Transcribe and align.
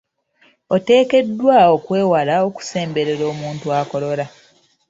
Oteekeddwa 0.75 1.57
okwewala 1.75 2.33
okusemberera 2.47 3.23
omuntu 3.33 3.65
akolola. 3.79 4.25